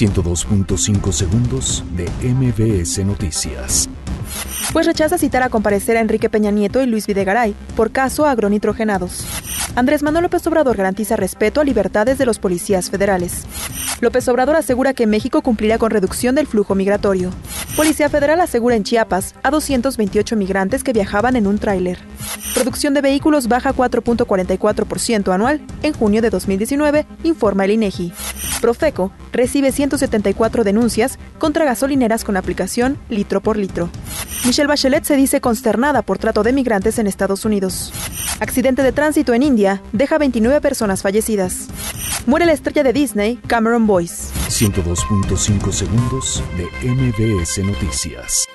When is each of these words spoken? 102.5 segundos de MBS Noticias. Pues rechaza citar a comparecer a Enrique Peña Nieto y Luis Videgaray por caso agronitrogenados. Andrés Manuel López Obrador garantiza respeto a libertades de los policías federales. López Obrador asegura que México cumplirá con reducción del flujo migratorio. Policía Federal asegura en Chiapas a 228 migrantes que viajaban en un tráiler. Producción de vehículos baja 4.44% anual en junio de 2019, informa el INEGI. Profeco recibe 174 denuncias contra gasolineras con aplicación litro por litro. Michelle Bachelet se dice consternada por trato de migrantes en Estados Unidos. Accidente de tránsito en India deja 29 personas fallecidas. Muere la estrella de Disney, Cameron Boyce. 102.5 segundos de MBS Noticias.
102.5 0.00 1.12
segundos 1.12 1.84
de 1.94 2.08
MBS 2.26 3.04
Noticias. 3.04 3.86
Pues 4.72 4.86
rechaza 4.86 5.18
citar 5.18 5.42
a 5.42 5.50
comparecer 5.50 5.98
a 5.98 6.00
Enrique 6.00 6.30
Peña 6.30 6.50
Nieto 6.50 6.80
y 6.80 6.86
Luis 6.86 7.06
Videgaray 7.06 7.54
por 7.76 7.90
caso 7.90 8.24
agronitrogenados. 8.24 9.26
Andrés 9.76 10.02
Manuel 10.02 10.22
López 10.22 10.46
Obrador 10.46 10.78
garantiza 10.78 11.16
respeto 11.16 11.60
a 11.60 11.64
libertades 11.64 12.16
de 12.16 12.24
los 12.24 12.38
policías 12.38 12.88
federales. 12.88 13.42
López 14.00 14.26
Obrador 14.28 14.56
asegura 14.56 14.94
que 14.94 15.06
México 15.06 15.42
cumplirá 15.42 15.76
con 15.76 15.90
reducción 15.90 16.34
del 16.34 16.46
flujo 16.46 16.74
migratorio. 16.74 17.30
Policía 17.76 18.08
Federal 18.08 18.40
asegura 18.40 18.76
en 18.76 18.84
Chiapas 18.84 19.34
a 19.42 19.50
228 19.50 20.34
migrantes 20.34 20.82
que 20.82 20.94
viajaban 20.94 21.36
en 21.36 21.46
un 21.46 21.58
tráiler. 21.58 21.98
Producción 22.54 22.94
de 22.94 23.02
vehículos 23.02 23.48
baja 23.48 23.74
4.44% 23.74 25.30
anual 25.30 25.60
en 25.82 25.92
junio 25.92 26.22
de 26.22 26.30
2019, 26.30 27.06
informa 27.22 27.66
el 27.66 27.72
INEGI. 27.72 28.12
Profeco 28.60 29.12
recibe 29.32 29.72
174 29.72 30.64
denuncias 30.64 31.18
contra 31.38 31.64
gasolineras 31.64 32.24
con 32.24 32.36
aplicación 32.36 32.98
litro 33.08 33.40
por 33.40 33.56
litro. 33.56 33.90
Michelle 34.44 34.68
Bachelet 34.68 35.04
se 35.04 35.16
dice 35.16 35.40
consternada 35.40 36.02
por 36.02 36.18
trato 36.18 36.42
de 36.42 36.52
migrantes 36.52 36.98
en 36.98 37.06
Estados 37.06 37.44
Unidos. 37.44 37.92
Accidente 38.40 38.82
de 38.82 38.92
tránsito 38.92 39.34
en 39.34 39.42
India 39.42 39.82
deja 39.92 40.18
29 40.18 40.60
personas 40.60 41.02
fallecidas. 41.02 41.68
Muere 42.26 42.46
la 42.46 42.52
estrella 42.52 42.82
de 42.82 42.92
Disney, 42.92 43.36
Cameron 43.46 43.86
Boyce. 43.86 44.32
102.5 44.48 45.72
segundos 45.72 46.42
de 46.56 46.88
MBS 46.88 47.58
Noticias. 47.64 48.46